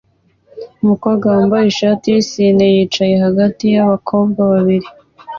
Umukobwa 0.83 1.25
wambaye 1.33 1.65
ishati 1.67 2.05
yisine 2.13 2.63
yicaye 2.75 3.15
hagati 3.25 3.65
yabakobwa 3.75 4.39
babiri 4.53 4.87